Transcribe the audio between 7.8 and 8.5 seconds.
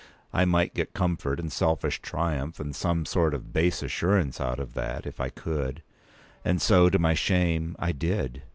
did.